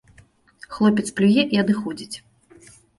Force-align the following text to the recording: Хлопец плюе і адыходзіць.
Хлопец 0.77 1.07
плюе 1.21 1.47
і 1.55 1.63
адыходзіць. 1.67 2.15